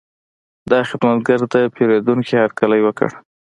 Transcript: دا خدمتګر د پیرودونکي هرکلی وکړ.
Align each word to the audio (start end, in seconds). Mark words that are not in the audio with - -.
دا 0.71 0.79
خدمتګر 0.89 1.39
د 1.53 1.55
پیرودونکي 1.75 2.33
هرکلی 2.41 2.79
وکړ. 2.83 3.09